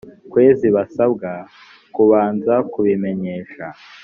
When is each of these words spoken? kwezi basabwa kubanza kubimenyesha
kwezi 0.31 0.65
basabwa 0.75 1.29
kubanza 1.95 2.53
kubimenyesha 2.71 3.65